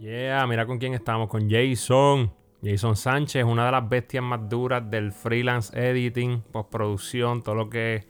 [0.00, 2.32] Yeah, mira con quién estamos, con Jason.
[2.64, 7.96] Jason Sánchez, una de las bestias más duras del freelance editing, postproducción, todo lo que
[7.96, 8.06] es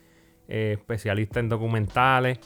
[0.49, 2.39] eh, especialista en documentales.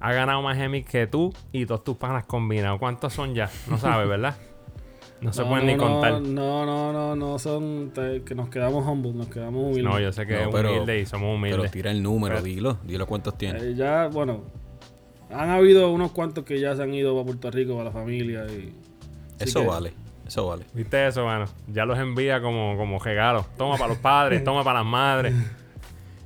[0.00, 2.80] Ha ganado más Emmys que tú y todos tus panas combinados.
[2.80, 3.48] ¿Cuántos son ya?
[3.68, 4.36] No sabes, ¿verdad?
[5.20, 6.20] No se pueden ni contar.
[6.20, 7.92] No, no, no, no son
[8.24, 9.84] que nos quedamos humbles, nos quedamos humildes.
[9.84, 11.60] No, yo sé que es humilde y somos humildes.
[11.60, 13.62] Pero tira el número, dilo, dilo cuántos tienes.
[13.62, 14.42] Eh, ya, bueno,
[15.32, 18.46] han habido unos cuantos que ya se han ido a Puerto Rico, para la familia
[18.46, 18.74] y...
[19.40, 19.92] Eso vale.
[20.26, 20.64] Eso vale.
[20.74, 21.46] ¿Viste eso, mano?
[21.66, 23.46] Ya los envía como, como regalos.
[23.56, 25.34] Toma para los padres, toma para las madres.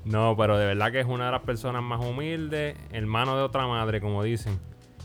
[0.05, 3.67] No, pero de verdad que es una de las personas más humildes, hermano de otra
[3.67, 4.59] madre, como dicen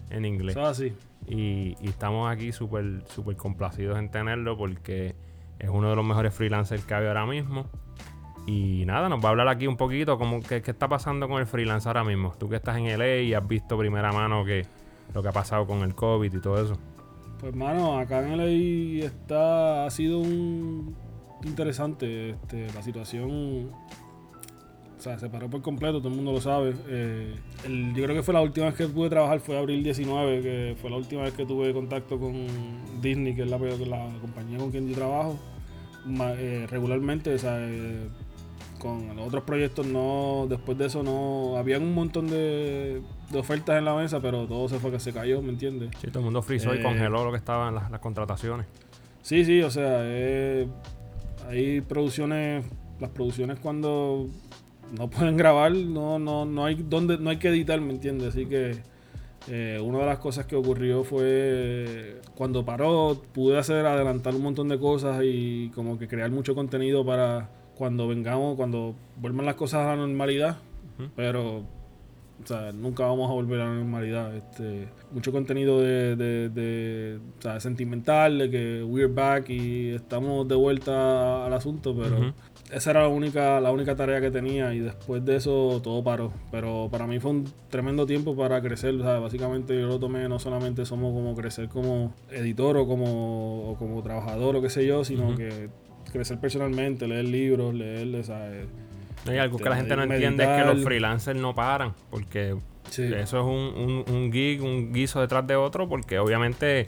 [0.10, 0.58] en inglés.
[0.58, 0.94] Eso así.
[1.28, 5.16] Y, estamos aquí súper súper complacidos en tenerlo porque
[5.60, 7.68] es uno de los mejores freelancers que hay ahora mismo.
[8.46, 11.40] Y nada, nos va a hablar aquí un poquito como qué, qué está pasando con
[11.40, 12.34] el freelance ahora mismo.
[12.38, 14.66] Tú que estás en LA y has visto primera mano que
[15.14, 16.78] lo que ha pasado con el COVID y todo eso.
[17.40, 20.94] Pues hermano, acá en LA está, ha sido un
[21.46, 23.72] interesante este, la situación.
[24.98, 26.76] O sea, se paró por completo, todo el mundo lo sabe.
[26.90, 27.34] Eh,
[27.96, 30.90] yo creo que fue la última vez que pude trabajar, fue abril 19, que fue
[30.90, 32.46] la última vez que tuve contacto con
[33.02, 35.40] Disney, que es la, la compañía con quien yo trabajo
[36.38, 37.34] eh, regularmente.
[37.34, 38.10] O sea, eh,
[38.80, 43.02] con los otros proyectos no, después de eso no, habían un montón de,
[43.34, 45.92] ofertas en la mesa, pero todo se fue que se cayó, ¿me entiendes?
[46.02, 48.66] Sí, todo el mundo frizó y eh, congeló lo que estaban las, las contrataciones.
[49.22, 50.68] Sí, sí, o sea, eh,
[51.48, 52.66] hay producciones,
[53.00, 54.28] las producciones cuando
[54.98, 58.30] no pueden grabar, no, no, no hay donde, no hay que editar, ¿me entiendes?
[58.30, 58.78] Así que
[59.48, 64.70] eh, una de las cosas que ocurrió fue cuando paró, pude hacer adelantar un montón
[64.70, 67.50] de cosas y como que crear mucho contenido para
[67.80, 70.58] cuando vengamos, cuando vuelvan las cosas a la normalidad,
[71.16, 71.60] pero
[72.44, 74.36] o sea, nunca vamos a volver a la normalidad.
[74.36, 80.56] Este, mucho contenido de, de, o sea, sentimental, de que we're back y estamos de
[80.56, 82.34] vuelta al asunto, pero
[82.70, 86.34] esa era la única, la única tarea que tenía y después de eso todo paró.
[86.52, 88.96] Pero para mí fue un tremendo tiempo para crecer.
[88.96, 93.72] O sea, básicamente yo lo tomé no solamente somos como crecer como editor o como,
[93.72, 95.70] o como trabajador o qué sé yo, sino que
[96.12, 98.68] crecer personalmente, leer libros, leer, ¿sabes?
[99.28, 102.56] hay algo que la gente no entiende es que los freelancers no paran, porque
[102.90, 106.88] eso es un, un, gig, un guiso detrás de otro, porque obviamente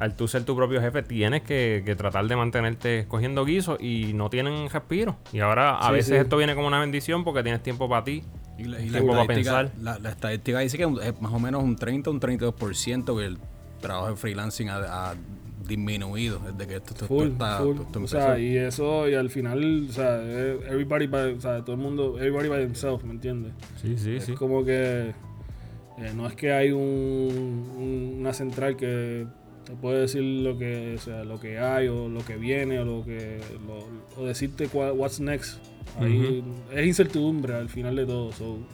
[0.00, 4.30] al tú ser tu propio jefe tienes que, tratar de mantenerte cogiendo guisos y no
[4.30, 5.18] tienen respiro.
[5.32, 8.22] Y ahora a veces esto viene como una bendición porque tienes tiempo para ti.
[8.56, 9.70] Y la, tiempo para pensar.
[9.80, 13.38] La, estadística dice que es más o menos un 30 un 32% que el
[13.80, 15.14] trabajo de freelancing ha,
[15.70, 16.92] disminuido desde que esto,
[17.24, 21.76] está o sea, y eso, y al final, o sea, everybody by, o sea, todo
[21.76, 23.52] el mundo, everybody by themselves, ¿me entiendes?
[23.80, 24.32] Sí, sí, es sí.
[24.32, 25.14] como que
[25.98, 29.26] eh, no es que hay un, una central que
[29.64, 32.84] te puede decir lo que, o sea, lo que hay o lo que viene o
[32.84, 33.40] lo que,
[34.16, 35.58] o decirte what's next
[36.72, 38.30] es incertidumbre al final de todo.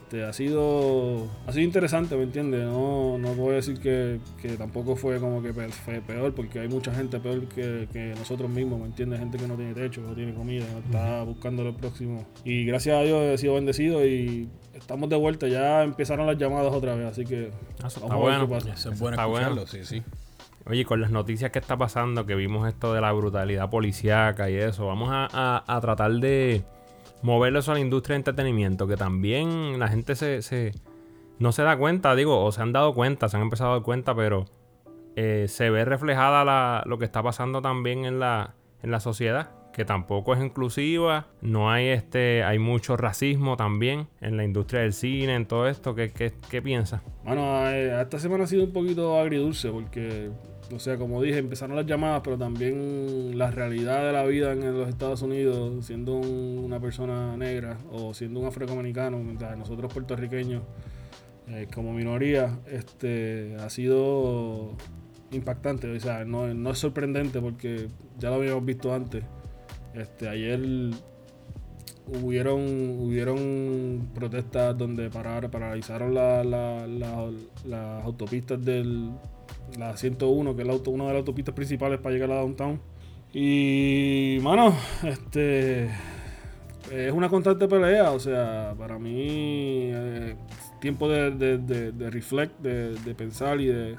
[0.09, 2.63] te ha sido ha sido interesante, ¿me entiendes?
[2.65, 4.19] No, no voy a decir que,
[4.57, 8.87] tampoco fue como que fue peor, porque hay mucha gente peor que, nosotros mismos, ¿me
[8.87, 9.19] entiendes?
[9.19, 12.25] Gente que no tiene techo, no tiene comida, está buscando lo próximo.
[12.43, 15.47] Y gracias a Dios he sido bendecido y estamos de vuelta.
[15.47, 17.51] Ya empezaron las llamadas otra vez, así que.
[17.81, 18.57] Ah, está bueno.
[18.57, 19.67] está bueno.
[19.67, 20.03] sí, sí.
[20.65, 24.55] Oye, con las noticias que está pasando, que vimos esto de la brutalidad policíaca y
[24.55, 26.65] eso, vamos a tratar de
[27.21, 30.71] moverlo eso a la industria de entretenimiento, que también la gente se,
[31.39, 33.83] no se da cuenta, digo, o se han dado cuenta, se han empezado a dar
[33.83, 34.45] cuenta, pero
[35.15, 39.51] eh, se ve reflejada la, lo que está pasando también en la, en la sociedad
[39.77, 44.91] que tampoco es inclusiva, no hay este, hay mucho racismo también en la industria del
[44.91, 47.03] cine, en todo esto, ¿qué, qué, qué piensas?
[47.23, 50.31] Bueno, eh, esta semana ha sido un poquito agridulce porque
[50.73, 54.77] o sea, como dije, empezaron las llamadas, pero también la realidad de la vida en
[54.77, 59.17] los Estados Unidos, siendo una persona negra o siendo un afroamericano,
[59.57, 60.63] nosotros puertorriqueños,
[61.49, 64.75] eh, como minoría, este, ha sido
[65.31, 65.89] impactante.
[65.89, 67.87] O sea, no, es sorprendente porque
[68.17, 69.23] ya lo habíamos visto antes.
[69.93, 70.59] Este, ayer
[72.21, 72.59] hubieron,
[72.99, 79.11] hubieron protestas donde parar, paralizaron las autopistas del,
[79.77, 82.79] la 101, que es la auto, una de las autopistas principales para llegar a downtown.
[83.33, 84.73] Y, mano,
[85.03, 85.89] este
[86.91, 90.35] es una constante pelea, o sea, para mí eh,
[90.79, 93.97] tiempo de, de, de, reflect, de, pensar y de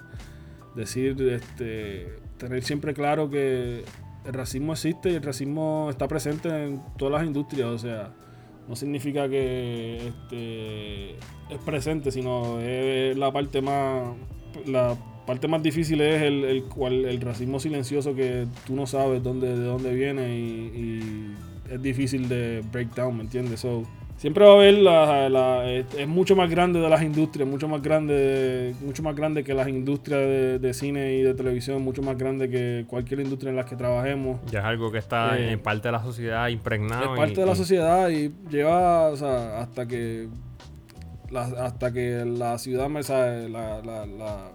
[0.74, 3.84] decir, este, tener siempre claro que
[4.24, 8.12] el racismo existe y el racismo está presente en todas las industrias, o sea,
[8.68, 11.10] no significa que este,
[11.52, 14.16] es presente, sino es la parte más,
[15.28, 19.62] parte más difícil es el, el, el, racismo silencioso que tú no sabes dónde, de
[19.62, 21.34] dónde viene y,
[21.70, 23.60] es difícil de break down, ¿me entiendes?
[23.60, 23.82] So,
[24.16, 28.74] siempre va a haber la, es, mucho más grande de las industrias, mucho más grande,
[28.80, 32.86] mucho más grande que las industrias de, cine y de televisión, mucho más grande que
[32.88, 34.40] cualquier industria en la que trabajemos.
[34.50, 37.12] Ya es algo que está eh, en parte de la sociedad impregnado.
[37.12, 40.26] Es parte de la sociedad y lleva, o sea, hasta que
[41.34, 44.50] hasta que la ciudad me sabe, la, la, la,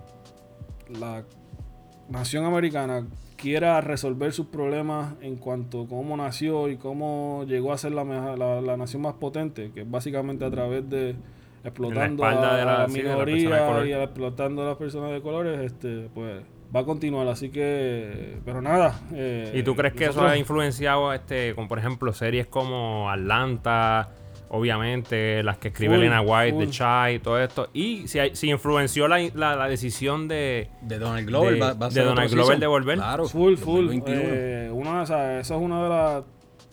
[2.10, 3.06] nación americana
[3.38, 8.06] quiera resolver sus problemas en cuanto a cómo nació y cómo llegó a ser la,
[8.06, 11.16] la, nación más potente, que es básicamente a través de
[11.64, 16.42] explotando a, la, minoría y explotando a las personas de colores, este, pues
[16.74, 19.02] va a continuar, así que, pero nada.
[19.14, 24.10] Eh, ¿Y tú crees que eso ha influenciado, este, como por ejemplo, series como Atlanta?
[24.54, 27.70] Obviamente, las que escribe Lena White, The Chai, todo esto.
[27.74, 32.60] Y si, si influenció la, la, decisión de, de Donald Glover, de, de Donald Glover
[32.60, 32.98] de volver.
[33.00, 33.90] Claro, full, full.
[34.06, 36.24] Eh, eso es una de las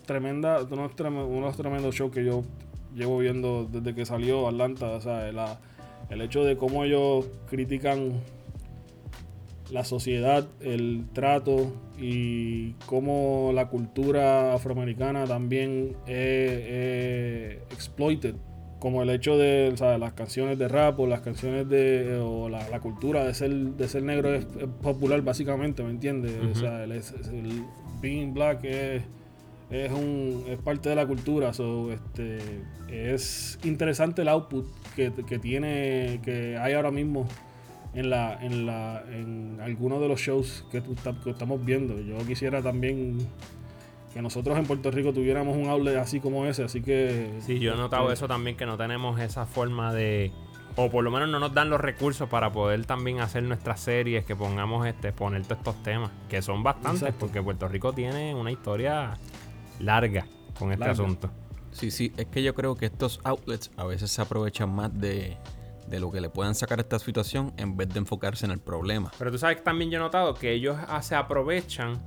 [0.04, 2.44] tremendas, uno de los tremendos shows que yo
[2.94, 4.90] llevo viendo desde que salió Atlanta.
[4.90, 5.26] O sea,
[6.10, 8.20] el hecho de cómo ellos critican
[9.70, 18.34] la sociedad, el trato y cómo la cultura afroamericana también es, exploited.
[18.78, 22.18] Como el hecho de las canciones de rap o las canciones de.
[22.18, 24.46] o la, cultura de ser, de ser negro es,
[24.80, 26.32] popular, básicamente, ¿me entiendes?
[26.50, 27.02] O sea, el,
[28.00, 29.02] being black es,
[29.70, 31.52] es, un, es parte de la cultura.
[31.52, 32.38] So, este,
[32.88, 34.64] es interesante el output
[34.96, 36.20] que, que tiene.
[36.24, 37.28] que hay ahora mismo
[37.94, 40.82] en la en la en algunos de los shows que,
[41.26, 42.00] estamos viendo.
[42.00, 43.18] Yo quisiera también
[44.12, 47.74] que nosotros en Puerto Rico tuviéramos un outlet así como ese, así que Sí, yo
[47.74, 50.32] he notado eso también que no tenemos esa forma de
[50.76, 54.24] o por lo menos no nos dan los recursos para poder también hacer nuestras series
[54.24, 58.52] que pongamos este poner todos estos temas, que son bastantes porque Puerto Rico tiene una
[58.52, 59.18] historia
[59.78, 60.26] larga
[60.58, 61.30] con este asunto.
[61.72, 65.36] Sí, sí, es que yo creo que estos outlets a veces se aprovechan más de
[65.90, 68.60] de lo que le puedan sacar a esta situación en vez de enfocarse en el
[68.60, 69.10] problema.
[69.18, 72.00] Pero tú sabes que también yo he notado que ellos se aprovechan,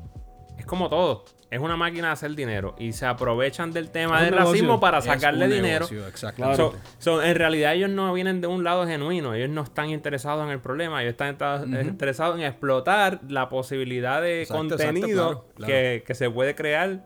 [0.57, 4.33] es como todo, es una máquina de hacer dinero y se aprovechan del tema del
[4.33, 5.85] racismo para sacarle dinero.
[6.07, 6.73] Exacto.
[7.21, 10.59] en realidad ellos no vienen de un lado genuino, ellos no están interesados en el
[10.59, 11.37] problema, ellos están
[11.85, 17.03] interesados en explotar la posibilidad de contenido Que, que se puede crear,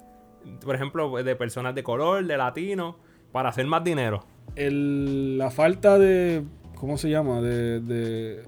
[0.63, 2.95] por ejemplo, de personas de color, de latinos,
[3.33, 4.23] para hacer más dinero.
[4.55, 6.43] El, la falta de
[6.79, 7.41] ¿Cómo se llama?
[7.41, 8.43] De, de,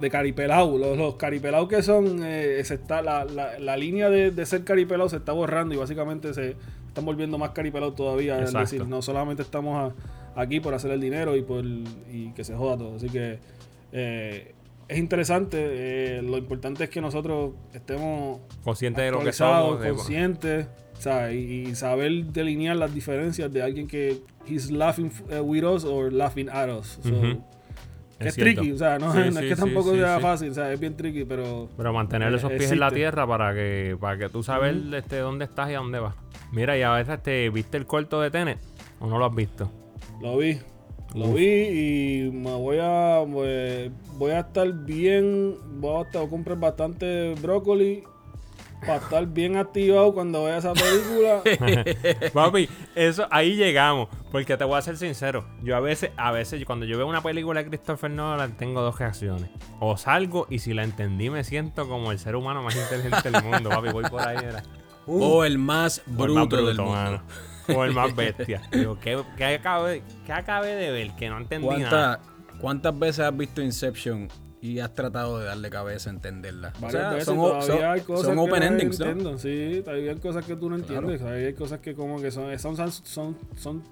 [0.00, 0.78] de caripelao.
[0.78, 2.20] Los, los caripelaos que son.
[2.22, 6.56] Eh, se está, la, la, línea de, ser caripelao se está borrando y básicamente se
[6.88, 8.42] están volviendo más caripelados todavía.
[8.42, 9.92] Es decir, no solamente estamos
[10.36, 12.96] aquí por hacer el dinero y, por, y que se joda todo.
[12.96, 13.38] Así que.
[13.92, 14.54] Eh,
[14.86, 15.56] es interesante.
[16.18, 20.66] Eh, lo importante es que nosotros estemos conscientes de lo que somos, conscientes,
[21.32, 25.10] y, saber delinear las diferencias de alguien que he's laughing
[25.42, 26.98] with us or laughing at us.
[28.28, 31.24] Es, tricky, o sea, no, es que tampoco sea fácil, o sea, es bien tricky,
[31.24, 31.68] pero...
[31.76, 35.44] Pero mantener esos pies en la tierra para que para que tú sabes este, dónde
[35.44, 36.14] estás y a dónde vas.
[36.52, 38.58] Mira, y a veces te viste el corto de Tenet
[39.00, 39.70] o no lo has visto.
[40.20, 40.58] Lo vi,
[41.14, 46.58] lo vi y me voy a voy a estar bien, voy a, estar, a comprar
[46.58, 48.04] bastante brócoli
[48.84, 51.42] para estar bien activado cuando vea esa película.
[52.32, 54.08] Papi, eso ahí llegamos.
[54.30, 55.44] Porque te voy a ser sincero.
[55.62, 58.98] Yo a veces, a veces, cuando yo veo una película de Christopher Nolan, tengo dos
[58.98, 59.48] reacciones.
[59.80, 63.42] O salgo y si la entendí, me siento como el ser humano más inteligente del
[63.42, 63.90] mundo, papi.
[63.90, 64.38] Voy por ahí.
[65.06, 67.22] o el más bruto, del mundo.
[67.74, 68.62] O el más bestia.
[68.72, 71.14] Digo, ¿qué, qué, acabé, de ver?
[71.16, 72.20] Que no entendí nada.
[72.60, 74.28] ¿Cuántas veces has visto Inception
[74.64, 76.72] y has tratado de darle cabeza a entenderla.
[76.80, 79.36] o sea, son, hay cosas son open endings, ¿no?
[79.36, 81.20] Sí, hay cosas que tú no entiendes.
[81.20, 83.82] Hay cosas que como que son, son, son, son,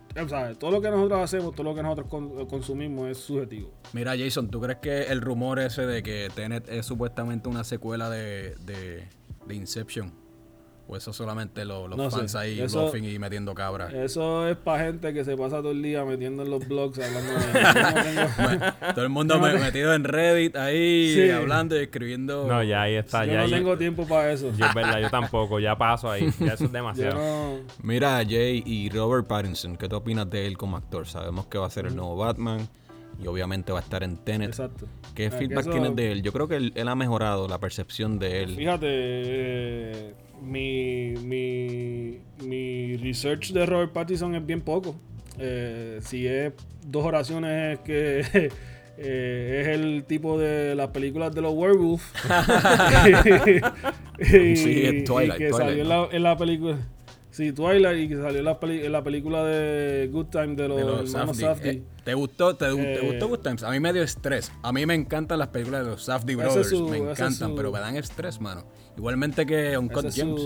[0.59, 2.09] todo lo que nosotros hacemos, todo lo que nosotros
[2.49, 3.71] consumimos es subjetivo.
[3.93, 8.09] Mira, Jason, ¿tú crees que el rumor ese de que Tenet es supuestamente una secuela
[8.09, 9.05] de, de,
[9.47, 10.22] de Inception
[10.89, 13.93] o eso solamente los fans ahí eso, y metiendo cabras.
[13.93, 17.33] Eso es para gente que se pasa todo el día metiendo en los blogs hablando
[17.33, 18.73] de.
[18.95, 22.47] todo el mundo metido en Reddit ahí hablando y escribiendo.
[22.47, 23.25] No, ya ahí está.
[23.25, 24.53] yo no tengo tiempo para eso.
[24.57, 25.61] Yo, es verdad, yo tampoco.
[25.61, 26.33] Ya paso ahí.
[26.41, 27.61] Ya eso es demasiado.
[27.83, 31.07] Mira, Jay y Robert Pattinson, ¿qué tú opinas de él como actor?
[31.07, 32.69] Sabemos que va a ser el nuevo Batman
[33.23, 34.49] y obviamente va a estar en Tenet.
[34.49, 34.87] Exacto.
[35.15, 36.23] ¿Qué feedback tienes de él?
[36.23, 38.57] Yo creo que él, ha mejorado la percepción de él.
[38.57, 44.97] Fíjate, eh, mi, mi, mi research de Robert Pattinson es bien poco.
[45.39, 46.53] Eh, si es
[46.85, 48.51] dos oraciones que
[48.99, 52.03] Eh, es el tipo de las películas de los werewolves.
[54.21, 55.39] sí, Twilight.
[55.39, 56.79] que salió en la, película.
[57.33, 61.11] Sí, Twilight y que salió en la, en la película de Good Time de los,
[61.11, 61.71] Safdie.
[61.71, 63.63] Eh, ¿Te gustó, te, gustó Good Times?
[63.63, 64.53] A mí me dio estrés.
[64.63, 66.73] A mí me encantan las películas de los Safdie Brothers.
[66.83, 68.65] me encantan, pero me dan estrés, mano.
[68.99, 70.43] Igualmente que Uncut James.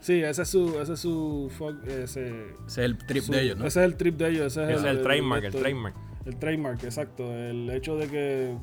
[0.00, 0.80] Sí, ese es su.
[0.80, 1.50] Ese es su.
[1.86, 2.32] Ese,
[2.66, 3.66] es el trip de ellos, ¿no?
[3.66, 4.56] Ese es el trip de ellos.
[4.56, 5.96] Ese es, el, trademark, el trademark.
[6.24, 7.32] El trademark, exacto.
[7.32, 8.56] El hecho de que.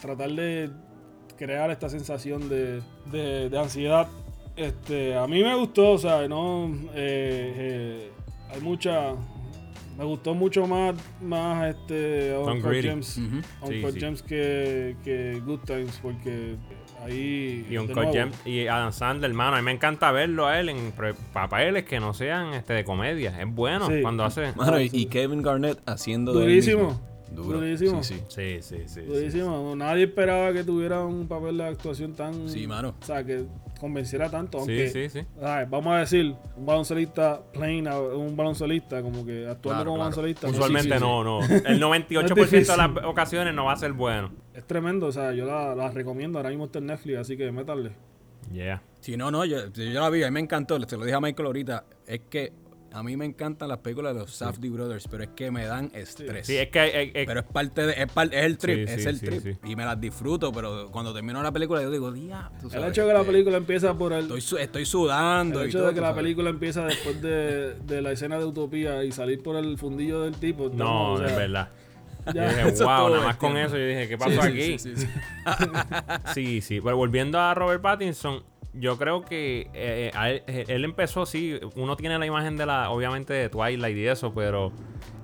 [0.00, 0.70] Tratar de
[1.36, 4.08] crear esta sensación de, de, ansiedad.
[4.56, 6.66] Este, a mí me gustó, o sea, no.
[6.94, 8.10] Eh, eh,
[8.50, 9.14] hay mucha.
[9.96, 13.20] Me gustó mucho más, más este Uncle James,
[14.00, 16.56] James que, que Good Times porque
[17.04, 17.90] Ahí, y un
[18.46, 20.92] y Adam Sandler, hermano, a mí me encanta verlo a él en
[21.34, 23.38] papeles que no sean este de comedia.
[23.40, 24.54] Es bueno cuando hace.
[24.92, 26.98] y, Kevin Garnett haciendo Durísimo.
[27.30, 28.02] Durísimo.
[28.02, 28.58] Sí sí.
[28.60, 29.74] sí, sí, Durísimo.
[29.76, 32.48] Nadie esperaba que tuviera un papel de actuación tan.
[32.48, 32.94] Sí, mano.
[33.02, 33.44] O sea, que
[33.78, 34.58] convenciera tanto.
[34.58, 35.26] Aunque, sí, sí, sí.
[35.68, 40.48] Vamos a decir, un baloncelista plain, un baloncelista, como que actuando como baloncelista.
[40.48, 41.40] Usualmente no, no.
[41.44, 44.32] El 98% de las ocasiones no va a ser bueno.
[44.54, 46.38] Es tremendo, o sea, yo la, recomiendo.
[46.38, 47.92] Ahora mismo está en Netflix, así que métale.
[48.52, 48.82] Yeah.
[49.00, 50.80] Sí, no, no, yo, yo la vi, a mí me encantó.
[50.86, 51.84] Se lo dije a Michael ahorita.
[52.06, 52.52] Es que
[52.94, 55.90] a mí me encantan las películas de los Safdie Brothers, pero es que me dan
[55.94, 56.46] estrés.
[56.46, 57.24] Sí, es que.
[57.26, 57.92] pero es parte de.
[57.94, 59.64] Es, el trip, es el trip.
[59.64, 62.52] Y me las disfruto, pero cuando termino la película, yo digo, día.
[62.72, 64.30] El hecho de que la película empieza por el.
[64.30, 65.62] Estoy, estoy sudando.
[65.62, 69.10] El hecho de que la película empieza después de, de, la escena de Utopía y
[69.10, 70.68] salir por el fundillo del tipo.
[70.68, 71.70] No, es verdad.
[72.32, 74.78] Ya, yo dije, wow, nada más con eso yo dije, ¿qué pasó aquí?
[74.78, 75.06] Sí, sí.
[76.34, 76.80] sí, sí.
[76.80, 78.42] Pero volviendo a Robert Pattinson,
[78.74, 80.10] yo creo que eh,
[80.46, 84.34] eh, él, empezó, sí, uno tiene la imagen de la, obviamente de Twilight y eso,
[84.34, 84.72] pero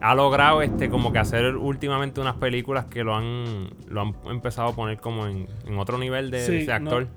[0.01, 4.69] ha logrado este como que hacer últimamente unas películas que lo han, lo han empezado
[4.69, 7.09] a poner como en, otro nivel de, ese actor.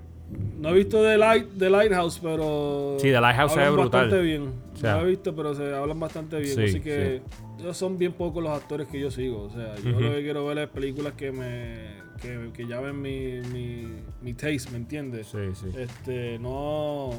[0.58, 2.96] No, he visto The, Light, The Lighthouse, pero...
[2.98, 4.10] Sí, The Lighthouse es brutal.
[4.10, 4.52] Bastante bien.
[4.82, 6.60] no lo he visto, pero se hablan bastante bien.
[6.60, 7.22] así que
[7.72, 9.42] son bien pocos los actores que yo sigo.
[9.42, 13.00] O sea, yo lo que quiero ver es películas que me que, que ya ven
[13.00, 13.88] mi, mi,
[14.22, 15.28] mi taste, ¿me entiendes?
[15.28, 15.68] Sí, sí.
[15.78, 17.10] Este, no.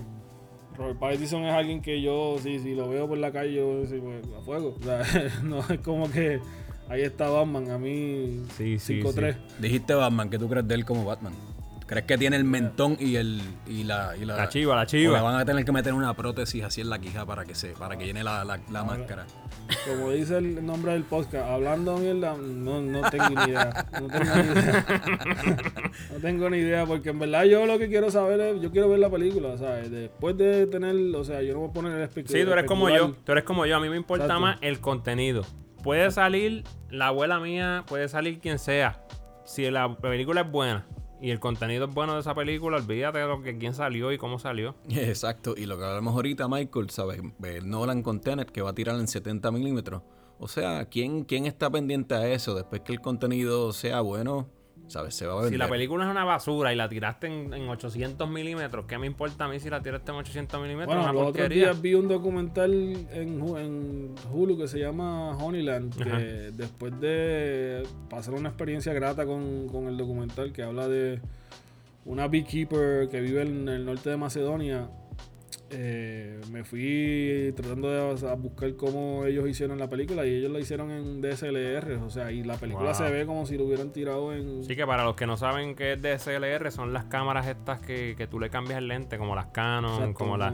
[0.77, 4.25] Robert Pattinson es alguien que yo, si, si lo veo por la calle, yo pues,
[4.37, 4.75] a fuego.
[4.79, 5.03] O sea,
[5.43, 6.39] no es como que
[6.89, 9.37] ahí está Batman, a mí sí, 5-3.
[9.59, 11.33] Dijiste Batman, ¿qué tú crees de él como Batman?
[11.87, 15.13] ¿Crees que tiene el mentón y el y la, y la, chiva, la chiva?
[15.13, 17.53] O le van a tener que meter una prótesis así en la quija para que
[17.53, 19.27] se para que llene la, la, máscara.
[19.87, 23.85] Como dice el nombre del podcast, hablando mierda, no, no tengo ni idea.
[24.01, 24.85] No tengo ni idea.
[26.11, 28.89] no tengo ni idea, porque en verdad yo lo que quiero saber es, yo quiero
[28.89, 29.91] ver la película, ¿sabes?
[29.91, 32.39] Después de tener, o sea, yo no voy a poner el espectáculo.
[32.39, 34.79] Sí, tú eres como yo, tú eres como yo, a mí me importa más el
[34.79, 35.45] contenido.
[35.83, 39.03] Puede salir la abuela mía, puede salir quien sea.
[39.45, 40.87] Si la película es buena,
[41.21, 44.17] y el contenido es bueno de esa película, olvídate de lo que quién salió y
[44.17, 44.75] cómo salió.
[44.89, 47.21] Exacto, y lo que hablamos ahorita, Michael, ¿sabes?
[47.43, 50.01] El Nolan con Tenet que va a tirar en 70 milímetros.
[50.37, 52.55] O sea, ¿quién, ¿quién está pendiente a eso?
[52.55, 54.49] Después que el contenido sea bueno,
[54.87, 55.15] ¿Sabes?
[55.15, 55.53] Se va a vender.
[55.53, 59.45] Si la película es una basura y la tiraste en, 800 milímetros, ¿qué me importa
[59.45, 60.95] a mí si la tiraste en 800 milímetros?
[60.95, 62.73] Bueno, los otros días vi un documental
[63.11, 69.67] en, en, Hulu que se llama Honeyland, que después de pasar una experiencia grata con,
[69.67, 71.19] con el documental que habla de
[72.05, 74.87] una beekeeper que vive en el norte de Macedonia
[75.71, 80.91] eh, me fui tratando de buscar cómo ellos hicieron la película y ellos la hicieron
[80.91, 84.63] en DSLR, o sea, y la película se ve como si lo hubieran tirado en...
[84.63, 88.27] Sí, que para los que no saben qué es DSLR, son las cámaras estas que,
[88.29, 90.53] tú le cambias el lente, como las Canon, como las,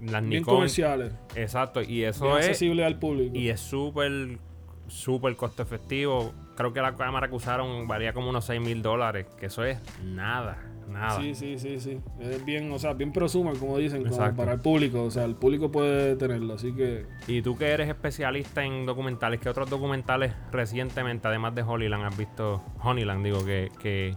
[0.00, 0.54] las Nikon.
[0.54, 1.12] comerciales.
[1.34, 2.46] Exacto, y eso es...
[2.46, 3.36] accesible al público.
[3.36, 4.38] Y es súper,
[4.86, 6.32] súper costo efectivo.
[6.56, 9.78] Creo que la cámara que usaron valía como unos 6 mil dólares, que eso es
[10.04, 10.71] nada.
[10.88, 11.20] Nada.
[11.20, 11.98] Sí, sí, sí, sí.
[12.20, 14.04] Es bien, o sea, bien prosumer, como dicen,
[14.36, 15.04] para el público.
[15.04, 17.06] O sea, el público puede tenerlo, así que...
[17.26, 22.16] Y tú que eres especialista en documentales, ¿qué otros documentales recientemente, además de Honeyland, has
[22.16, 22.62] visto?
[22.82, 24.14] Honeyland, digo, que, que,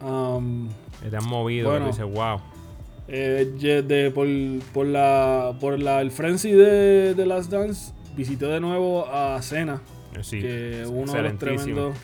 [0.00, 0.68] um,
[1.08, 2.40] te han movido, bueno, dices, wow.
[3.08, 4.26] Eh, de, por,
[4.72, 9.80] por, la, por la, el frenzy de, de Last Dance, visité de nuevo a Cena.
[10.14, 11.96] Eh, sí, que uno de los tremendos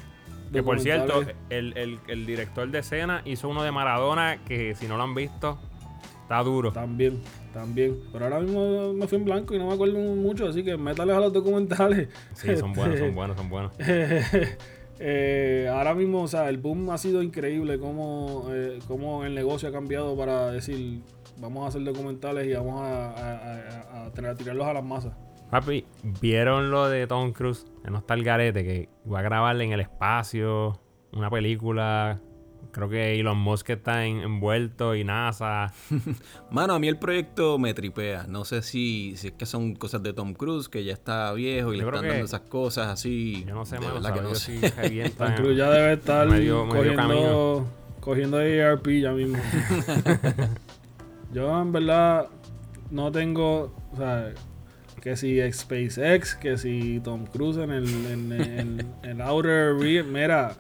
[0.53, 5.05] que por cierto, el, director de escena hizo uno de Maradona que si no lo
[5.05, 5.59] han visto,
[6.23, 6.73] está duro.
[6.73, 7.21] También,
[7.53, 7.99] también.
[8.13, 11.17] Pero ahora mismo me fui en blanco y no me acuerdo mucho, así que métales
[11.17, 12.09] a los documentales.
[12.35, 13.73] Sí, son buenos, son buenos, son buenos.
[15.05, 19.69] Eh, ahora mismo, o sea, el boom ha sido increíble, cómo, eh, cómo el negocio
[19.69, 21.01] ha cambiado para decir,
[21.39, 25.13] vamos a hacer documentales y vamos a, a tirarlos a las masas.
[25.53, 25.85] Papi,
[26.23, 27.67] ¿vieron lo de Tom Cruise?
[27.85, 30.81] Que no está el garete, que va a grabarle en el espacio.
[31.13, 32.19] una película
[32.71, 35.75] Creo que Elon Musk está envuelto y NASA.
[36.51, 38.25] Mano, a mí el proyecto me tripea.
[38.27, 41.75] No sé si, si es que son cosas de Tom Cruise, que ya está viejo
[41.75, 43.45] y le están dando esas cosas así.
[43.47, 45.11] Yo no sé, mano, que no sé.
[45.19, 47.67] Tom Cruise ya debe estar cogiendo,
[48.01, 49.37] cogiendo ARP ya mismo.
[51.35, 52.29] Yo en verdad
[52.91, 54.33] no tengo, o sea,
[55.03, 60.57] que si SpaceX, que si Tom Cruise en el, en, en, en Outer Rim, mira,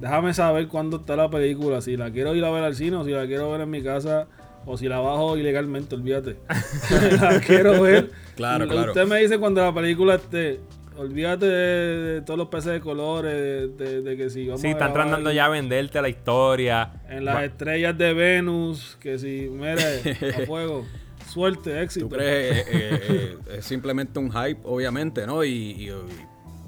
[0.00, 1.82] Déjame saber cuándo está la película.
[1.82, 3.82] Si la quiero ir a ver al cine o si la quiero ver en mi
[3.82, 4.26] casa
[4.64, 6.38] o si la bajo ilegalmente, olvídate.
[7.20, 8.10] la quiero ver.
[8.34, 8.92] Claro, claro.
[8.92, 10.60] Usted me dice cuando la película esté.
[10.96, 15.46] Olvídate de, todos los peces de colores, de, que si vamos Sí, están tratando ya
[15.46, 16.92] a venderte la historia.
[17.08, 20.84] En las estrellas de Venus, que si, mire, a fuego.
[21.30, 22.08] Suerte, éxito.
[22.08, 22.56] ¿Tú crees?
[22.56, 25.44] Eh, eh, eh, es simplemente un hype, obviamente, ¿no?
[25.44, 25.90] y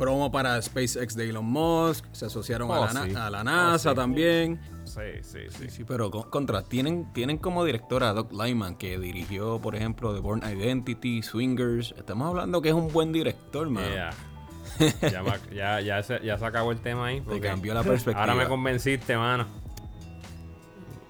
[0.03, 4.61] promo para SpaceX de Elon Musk, se asociaron a, oh, la, a, la, NASA también.
[4.85, 5.71] Sí, sí, sí.
[5.71, 10.21] Sí, pero contra, tienen, tienen como directora a Doc Lyman, que dirigió, por ejemplo, The
[10.21, 11.95] Born Identity, Swingers.
[11.97, 13.85] Estamos hablando que es un buen director, man.
[15.53, 17.21] ya, ya, se, ya se acabó el tema ahí.
[17.21, 18.21] Te cambió la perspectiva.
[18.21, 19.47] Ahora me convenciste, mano.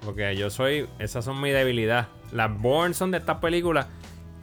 [0.04, 0.86] Porque yo soy.
[0.98, 2.08] Esas son mi debilidad.
[2.32, 3.86] Las Born son de estas películas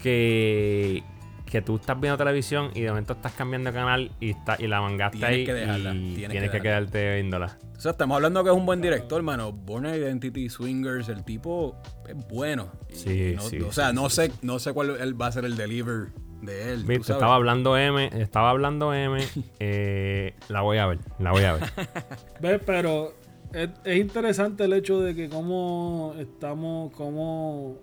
[0.02, 1.04] que
[1.50, 4.68] que tú estás viendo televisión y de momento estás cambiando de canal y, está, y
[4.68, 7.58] la mangaste ahí que dejarla, y tienes, que, quedarte viéndola.
[7.76, 9.52] O sea, estamos hablando que es un buen director, hermano.
[9.52, 11.76] Born Identity, Swingers, el tipo
[12.08, 12.72] es bueno.
[12.94, 13.62] Sí, sí.
[13.62, 16.10] O sea, no sé, no sé cuál va a ser el deliver
[16.42, 16.90] de él.
[16.92, 19.20] estaba hablando M, estaba hablando M,
[19.60, 21.64] eh, la voy a ver, la voy a ver.
[22.42, 22.62] ¿Ves?
[22.66, 23.14] Pero
[23.54, 27.78] es, es interesante el hecho de que cómo estamos, cómo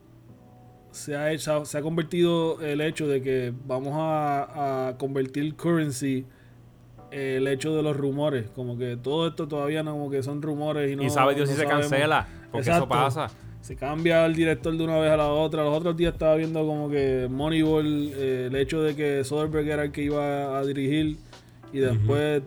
[0.97, 6.25] se ha, hecho, se ha convertido el hecho de que vamos a, convertir currency
[7.11, 10.91] el hecho de los rumores, como que todo esto todavía no, como que son rumores
[10.91, 11.03] y no.
[11.03, 13.31] Y sabe Dios si se cancela, porque eso pasa.
[13.61, 15.65] Se cambia el director de una vez a la otra.
[15.65, 19.85] Los otros días estaba viendo como que Moneyball, eh, el hecho de que Soderbergh era
[19.85, 21.17] el que iba a dirigir
[21.73, 22.43] y después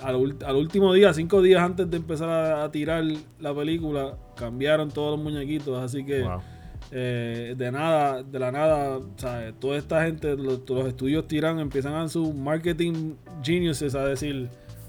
[0.00, 3.04] al, al, último día, cinco días antes de empezar a, tirar
[3.40, 6.26] la película, cambiaron todos los muñequitos, así que.
[6.90, 9.00] Eh, de nada, de la nada,
[9.58, 14.48] toda esta gente, los, estudios tiran, empiezan a su marketing geniuses a decir,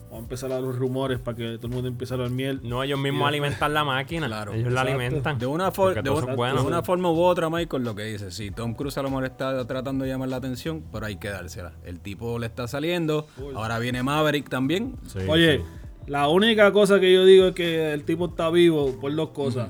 [0.10, 2.60] vamos a empezar a los rumores para que todo el mundo empiece a dar miel.
[2.64, 5.38] No, ellos mismos alimentan la máquina, claro, ellos la alimentan.
[5.38, 9.04] De una, de, una forma u otra, Michael, lo que dice, si Tom Cruise a
[9.04, 11.74] lo mejor está tratando de llamar la atención, pero hay que dársela.
[11.84, 14.96] El tipo le está saliendo, ahora viene Maverick también.
[15.28, 15.64] Oye,
[16.08, 19.70] la única cosa que yo digo es que el tipo está vivo por dos cosas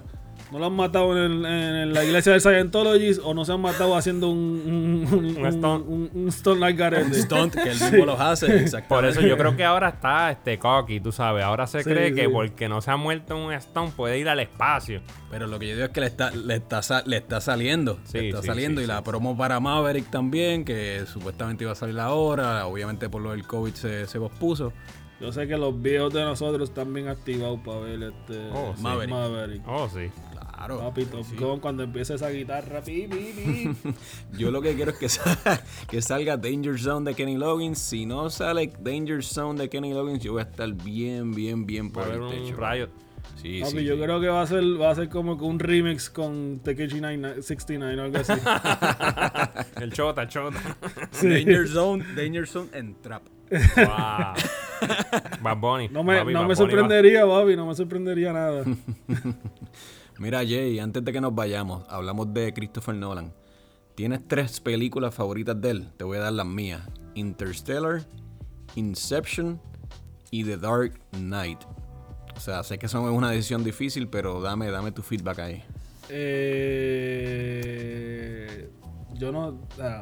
[0.51, 4.29] no lo han matado en, la iglesia de Scientology o no se han matado haciendo
[4.29, 5.85] un, un, un, stunt.
[5.87, 9.63] Un, stunt like Un stunt que él mismo los hace, Por eso yo creo que
[9.63, 11.43] ahora está este cocky, tú sabes.
[11.43, 15.01] Ahora se cree que porque no se ha muerto un stunt puede ir al espacio.
[15.29, 17.99] Pero lo que yo digo es que le está, le está, le está saliendo.
[18.13, 18.81] le está saliendo.
[18.81, 22.65] y la promo para Maverick también, que supuestamente iba a salir ahora.
[22.65, 24.73] Obviamente por lo del COVID se, se pospuso.
[25.19, 29.61] Yo sé que los viejos de nosotros están bien activados para ver este oh, Maverick.
[29.67, 30.09] Oh, sí.
[30.59, 30.79] Claro.
[30.79, 31.07] Papi,
[31.61, 32.83] cuando empiece esa guitarra.
[34.37, 37.79] Yo lo que quiero es que, salga, que salga Danger Zone de Kenny Loggins.
[37.79, 41.89] Si no sale Danger Zone de Kenny Loggins, yo voy a estar bien, bien, bien
[41.91, 42.57] por el techo.
[42.57, 42.89] Riot.
[43.41, 46.59] Sí, Papi, yo creo que va a ser va a ser como un remix con
[46.61, 48.33] Tekechi 69 o algo así.
[49.81, 50.59] el chota, el chota.
[51.21, 53.23] Danger Zone, Danger Zone en trap.
[53.49, 54.33] Wow.
[55.41, 55.87] Bad Bunny.
[55.87, 58.65] No me, no me sorprendería, Bobby, no me sorprendería nada.
[60.19, 63.31] Mira, Jay, antes de que nos vayamos, hablamos de Christopher Nolan.
[63.95, 65.87] Tienes tres películas favoritas de él.
[65.95, 66.81] Te voy a dar las mías:
[67.15, 68.01] Interstellar,
[68.75, 69.61] Inception
[70.29, 71.59] y The Dark Knight.
[72.35, 75.63] O sea, sé que eso es una decisión difícil, pero dame, dame tu feedback ahí.
[76.09, 76.59] Eh,
[79.13, 79.57] yo no,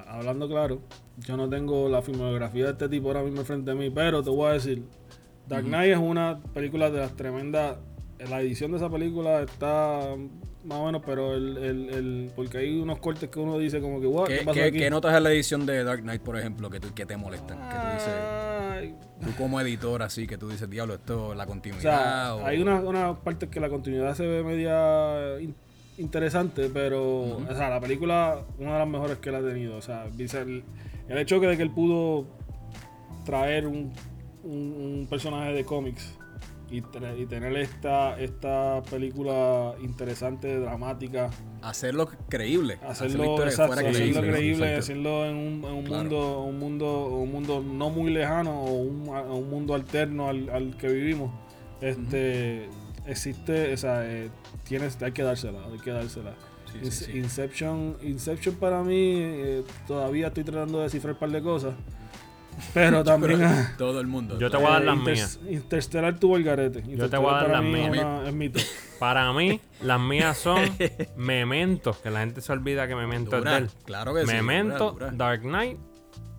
[0.07, 0.81] hablando claro,
[1.17, 4.31] yo no tengo la filmografía de este tipo ahora mismo frente a mí, pero te
[4.31, 4.83] voy a decir,
[5.47, 7.77] Dark Knight es una película de las tremendas
[8.29, 10.15] la edición de esa película está
[10.63, 14.01] más o menos, pero el, el, el, porque hay unos cortes que uno dice como
[14.01, 16.79] que, what, ¿Qué, ¿qué, ¿qué notas en la edición de Dark Knight, por ejemplo, que,
[16.79, 17.57] que te molestan?
[17.69, 22.35] Que tú dices, tú como editor así, que tú dices, diablo, esto, la continuidad.
[22.35, 25.39] O hay unas una partes que la continuidad se ve media
[25.97, 29.77] interesante, pero, o sea, la película, una de las mejores que él ha tenido.
[29.77, 30.63] O sea, el,
[31.07, 32.25] el hecho de que él pudo
[33.25, 33.93] traer un,
[34.43, 36.16] un personaje de cómics
[36.69, 41.29] y, tener esta, esta película interesante, dramática.
[41.61, 42.79] Hacerlo creíble.
[42.87, 48.11] Hacerlo, hacerlo creíble, hacerlo en un, en un mundo, un mundo, un mundo no muy
[48.11, 51.31] lejano o un, un mundo alterno al, al, que vivimos.
[51.81, 52.69] Este,
[53.05, 54.29] existe, o sea, eh,
[54.67, 56.33] tienes, hay que dársela, hay que dársela.
[57.13, 61.73] Inception, Inception para mí, eh, todavía estoy tratando de descifrar un par de cosas.
[62.73, 63.41] Pero también.
[63.77, 64.39] todo el mundo.
[64.39, 65.39] Yo te voy a dar las mías.
[65.49, 66.83] Interstellar tuvo el garete.
[66.87, 68.05] Yo te voy a dar las mías.
[68.99, 70.59] Para mí, las mías son
[71.17, 73.69] Memento, que la gente se olvida que Memento es de él.
[73.85, 75.77] Claro que Memento, Dark Knight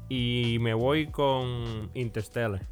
[0.09, 2.67] y me voy con Interstellar.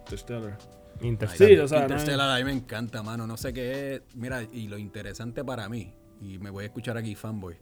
[0.00, 0.58] Interstellar.
[1.00, 1.52] Interstellar.
[1.52, 3.26] Sí, o sea, Interstellar a mí me encanta, mano.
[3.26, 4.02] No sé qué es.
[4.14, 7.56] Mira, y lo interesante para mí, y me voy a escuchar aquí, fanboy.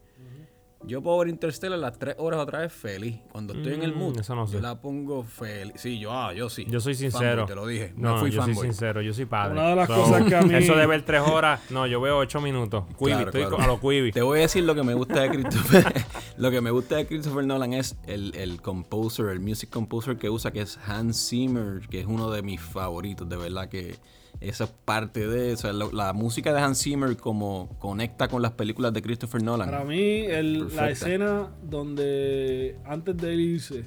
[0.85, 3.21] Yo puedo ver Interstellar las tres horas otra vez feliz.
[3.31, 5.75] Cuando estoy en el mm, mood, yo la pongo feliz.
[5.77, 6.67] Sí, yo, ah, yo sí.
[6.69, 7.47] Yo soy sincero.
[7.47, 7.93] te lo dije.
[7.97, 9.01] No, fui yo soy sincero.
[9.01, 9.53] Yo soy padre.
[9.53, 10.55] Una de las cosas que a mí...
[10.55, 12.85] Eso de ver tres horas, no, yo veo ocho minutos.
[12.99, 14.13] Quibi, estoy a los Quibi.
[14.13, 16.05] Te voy a decir lo que me gusta de Christopher.
[16.37, 20.31] lo que me gusta de Christopher Nolan es el, el composer, el music composer que
[20.31, 23.97] usa, que es Hans Zimmer, que es uno de mis favoritos, de verdad que
[24.43, 25.73] esa es parte de eso.
[25.73, 29.71] La, música de Hans Zimmer como conecta con las películas de Christopher Nolan.
[29.71, 30.27] Para mí,
[30.75, 33.85] la escena donde antes de irse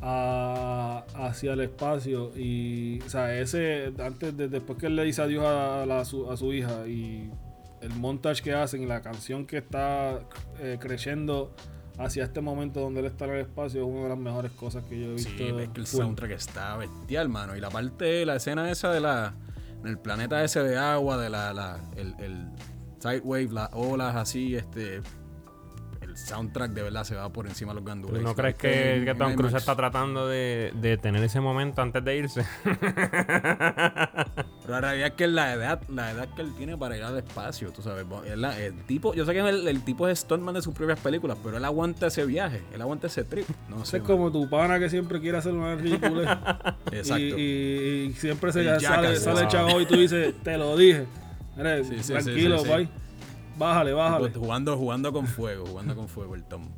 [0.00, 5.44] hacia el espacio y, o sea, ese, antes de, después que él le dice adiós
[5.46, 7.30] a, su, hija y
[7.80, 10.20] el montage que hacen y la canción que está
[10.60, 11.54] eh, creciendo
[11.98, 14.84] hacia este momento donde él está en el espacio es una de las mejores cosas
[14.84, 15.30] que yo he visto.
[15.30, 17.56] Sí, es que el soundtrack está bestial, mano.
[17.56, 19.34] Y la parte, la escena esa de la.
[19.84, 21.52] el planeta ese de agua, de la.
[21.52, 22.48] la el, el
[23.22, 25.02] wave, las olas así, este
[26.14, 28.22] soundtrack de verdad se va por encima de los gandules.
[28.22, 32.16] ¿No crees que, que Tom Cruise está tratando de, de, tener ese momento antes de
[32.16, 32.44] irse?
[34.64, 37.18] Pero la realidad es que la edad, la edad que él tiene para ir al
[37.18, 38.06] espacio, tú sabes.
[38.26, 41.64] El, tipo, yo sé que el, tipo es stuntman de sus propias películas, pero él
[41.64, 43.46] aguanta ese viaje, él aguanta ese trip.
[43.68, 43.98] No sé.
[43.98, 46.78] Es como tu pana que siempre quiere hacer una ridícula.
[46.92, 47.38] Exacto.
[47.38, 51.06] Y, siempre se sale, sale chavo y tú dices, te lo dije.
[52.06, 52.88] tranquilo, bye.
[53.56, 54.30] Bájale, bájale.
[54.30, 56.68] Jugando, jugando con fuego, jugando con fuego el Tom.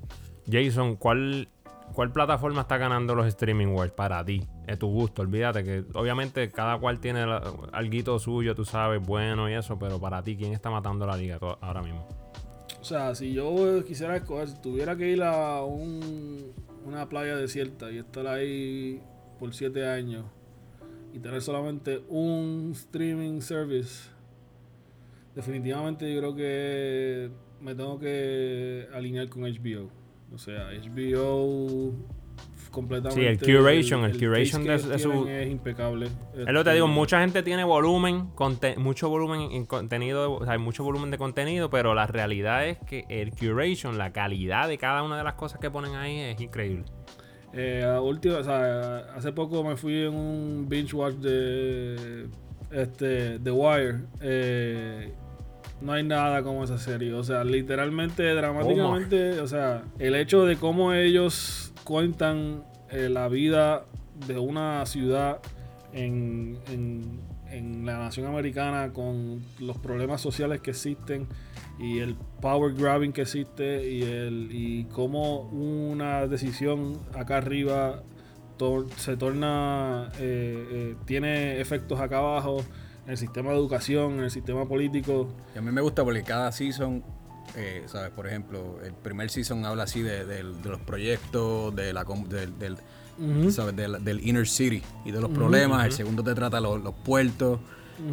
[0.51, 1.49] Jason, ¿cuál,
[1.93, 4.43] ¿cuál plataforma está ganando los streaming wars para ti?
[4.67, 7.23] Es tu gusto, olvídate que obviamente cada cual tiene
[7.73, 11.39] algo suyo, tú sabes, bueno y eso, pero para ti, ¿quién está matando la liga
[11.61, 12.07] ahora mismo?
[12.81, 17.99] O sea, si yo quisiera escoger, si tuviera que ir a una playa desierta y
[17.99, 19.03] estar ahí
[19.41, 20.25] por siete años
[21.13, 24.11] y tener solamente un streaming service
[25.37, 29.91] definitivamente yo creo que me tengo que alinear con HBO.
[30.33, 31.95] O sea, HBO
[32.71, 33.21] completamente.
[33.21, 35.29] Sí, el curation, el, curation de, su.
[35.29, 36.07] Es impecable.
[36.35, 38.31] Es lo que te digo, este, mucha gente tiene volumen,
[38.79, 42.79] mucho volumen en contenido, o sea, hay mucho volumen de contenido, pero la realidad es
[42.79, 46.41] que el curation, la calidad de cada una de las cosas que ponen ahí es
[46.41, 46.85] increíble.
[47.53, 52.27] Eh, último, o sea, hace poco me fui en un binge watch de
[52.71, 54.01] este The Wire.
[54.21, 55.15] Eh,
[55.81, 57.13] no hay nada como esa serie.
[57.15, 63.85] O sea, literalmente, dramáticamente, o sea, el hecho de cómo ellos cuentan eh, la vida
[64.27, 65.41] de una ciudad
[65.93, 67.25] en, en,
[67.87, 71.27] la nación americana con los problemas sociales que existen
[71.79, 78.03] y el power grabbing que existe y, el, y cómo una decisión acá arriba
[78.97, 82.65] se torna, eh, eh, tiene efectos acá abajo
[83.07, 85.29] en el sistema de educación, en el sistema político.
[85.55, 87.05] Y a mí me gusta porque cada season,
[87.55, 88.11] eh, ¿sabes?
[88.11, 92.79] Por ejemplo, el primer season habla así de, los proyectos, de la, del,
[93.53, 93.77] ¿sabes?
[93.77, 95.87] Del, inner city y de los problemas.
[95.87, 97.61] El segundo te trata los, los puertos.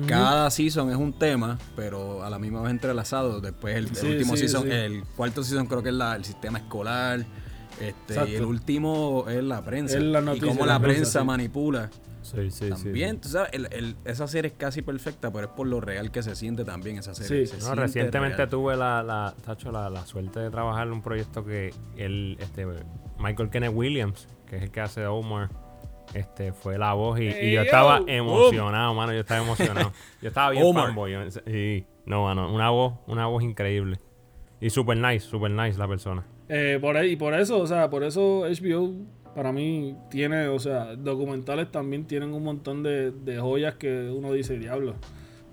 [0.08, 3.42] Cada season es un tema, pero a la misma vez entrelazado.
[3.42, 7.26] Después el, último season, el cuarto season creo que es la, el sistema escolar.
[7.82, 10.00] Este, y el último es la prensa.
[10.00, 11.90] y cómo la, prensa manipula
[12.34, 13.52] Sí, sí, también, tú sabes,
[14.06, 17.14] esa serie es casi perfecta, pero es por lo real que se siente también esa
[17.14, 17.46] serie.
[17.46, 19.36] Sí, recientemente tuve la, la,
[19.72, 22.66] la, la, suerte de trabajar en un proyecto que él, este,
[23.20, 25.50] Michael Kenneth Williams, que es el que hace Omar,
[26.14, 29.92] este, fue la voz y, yo estaba emocionado, mano, yo estaba emocionado.
[30.22, 31.14] yo estaba bien fanboy.
[31.48, 34.00] Y, no, mano, una voz, una voz increíble.
[34.60, 36.24] Y super nice, super nice la persona.
[36.50, 38.94] Eh, por ahí, y por eso, o sea, por eso HBO
[39.36, 44.32] para mí tiene, o sea, documentales también tienen un montón de, de joyas que uno
[44.32, 44.96] dice, diablo.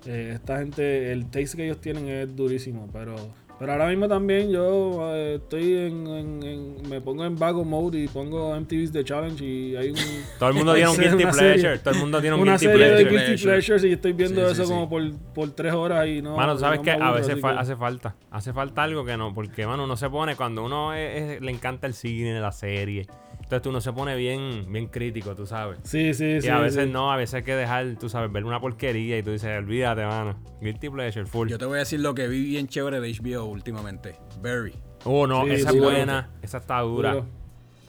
[0.06, 3.16] Eh, esta gente, el taste que ellos tienen es durísimo, pero
[3.60, 8.58] pero ahora mismo también yo eh, estoy en, Me pongo en vago mode y pongo
[8.58, 9.96] MTV's The Challenge y hay un.
[10.38, 11.78] Todo el mundo tiene un guilty pleasure.
[11.78, 14.64] todo el mundo tiene un una guilty serie de guilty pleasures y estoy viendo eso
[14.64, 15.02] como por,
[15.34, 16.36] por tres horas y no.
[16.36, 16.92] Mano, ¿sabes qué?
[16.92, 18.16] A veces hace falta.
[18.30, 19.34] Hace falta algo que no.
[19.34, 23.06] Porque, mano, uno se pone cuando uno le encanta el cine, la serie
[23.50, 25.80] Entonces tú no se pone bien, bien crítico, tú sabes.
[25.82, 26.46] Sí, sí, sí.
[26.46, 29.24] Y a veces no, a veces hay que dejar, tú sabes, ver una porquería y
[29.24, 30.38] tú dices, olvídate, mano.
[30.60, 31.48] Guilty pleasure, full.
[31.48, 34.14] Yo te voy a decir lo que vi bien chévere de HBO últimamente.
[34.40, 34.74] Barry.
[35.02, 36.30] Oh, no, esa es buena.
[36.42, 37.24] Esa está dura.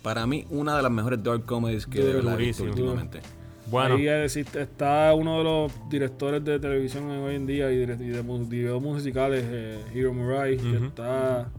[0.02, 3.20] Para mí, una de las mejores dark comedies que he visto últimamente.
[3.68, 3.98] Bueno.
[3.98, 9.46] Ahí está uno de los directores de televisión hoy en día y de, videos musicales,
[9.48, 11.52] eh, Hiro Murai, que está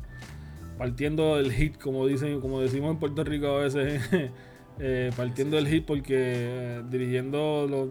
[0.82, 4.02] partiendo el hit, como dicen, como decimos en Puerto Rico a veces,
[4.80, 7.88] eh, partiendo el hit porque eh, dirigiendo los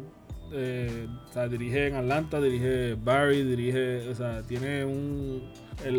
[0.51, 5.41] eh, o sea, dirige en Atlanta, dirige Barry, dirige, o sea, tiene un,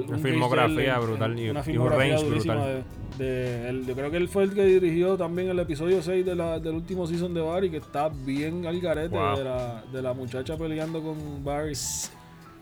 [0.07, 2.85] una filmografía brutal y, una filmografía un brutal.
[3.17, 6.59] De, yo creo que él fue el que dirigió también el episodio 6 de la,
[6.59, 10.59] del último season de Barry, que está bien al garete de, la, de la muchacha
[10.59, 11.73] peleando con Barry.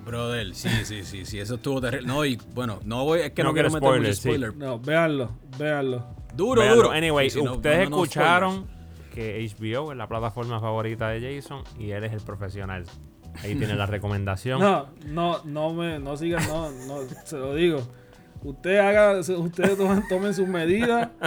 [0.05, 2.07] Brother, sí, sí, sí, sí, eso estuvo terrible.
[2.07, 4.57] No, y bueno, no voy, es que no, quiero meter mucho spoiler.
[4.57, 6.07] No, véanlo, véanlo.
[6.35, 6.91] Duro, duro.
[6.91, 8.67] Anyway, ustedes escucharon
[9.15, 12.85] que HBO es la plataforma favorita de Jason y él es el profesional.
[13.43, 14.61] Ahí tiene la recomendación.
[14.61, 17.83] No, no, no me, no sigan, no, no, se lo digo.
[18.43, 21.09] Usted haga, ustedes tomen, sus medidas.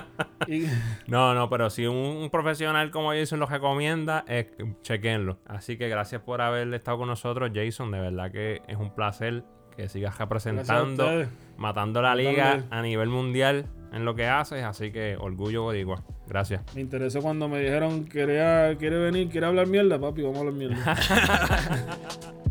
[1.07, 4.47] No, no, pero si un, profesional como Jason lo recomienda, es,
[4.81, 5.39] chequenlo.
[5.45, 7.91] Así que gracias por haber estado con nosotros, Jason.
[7.91, 9.45] De verdad que es un placer
[9.77, 14.65] que sigas representando, matando la liga a nivel mundial en lo que haces.
[14.65, 16.03] Así que orgullo boricua.
[16.27, 16.61] Gracias.
[16.75, 20.97] Me interesó cuando me dijeron, quiere venir, quiere hablar mierda, papi, vamos a hablar mierda.